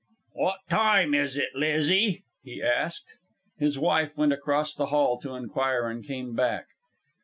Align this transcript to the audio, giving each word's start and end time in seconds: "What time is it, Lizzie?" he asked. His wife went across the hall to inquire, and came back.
"What 0.33 0.61
time 0.67 1.13
is 1.13 1.37
it, 1.37 1.49
Lizzie?" 1.53 2.23
he 2.43 2.59
asked. 2.63 3.13
His 3.59 3.77
wife 3.77 4.17
went 4.17 4.33
across 4.33 4.73
the 4.73 4.87
hall 4.87 5.19
to 5.19 5.35
inquire, 5.35 5.87
and 5.87 6.03
came 6.03 6.33
back. 6.35 6.65